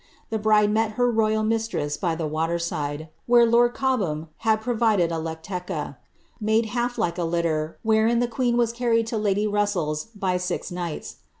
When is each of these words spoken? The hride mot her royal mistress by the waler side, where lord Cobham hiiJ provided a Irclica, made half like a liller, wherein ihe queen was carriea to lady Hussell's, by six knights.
The 0.31 0.39
hride 0.39 0.73
mot 0.73 0.93
her 0.93 1.11
royal 1.11 1.43
mistress 1.43 1.95
by 1.95 2.15
the 2.15 2.27
waler 2.27 2.57
side, 2.59 3.09
where 3.27 3.45
lord 3.45 3.75
Cobham 3.75 4.29
hiiJ 4.43 4.59
provided 4.59 5.11
a 5.11 5.15
Irclica, 5.21 5.97
made 6.39 6.65
half 6.73 6.97
like 6.97 7.19
a 7.19 7.23
liller, 7.23 7.77
wherein 7.83 8.19
ihe 8.23 8.27
queen 8.31 8.57
was 8.57 8.73
carriea 8.73 9.05
to 9.05 9.17
lady 9.19 9.45
Hussell's, 9.45 10.05
by 10.15 10.37
six 10.37 10.71
knights. 10.71 11.17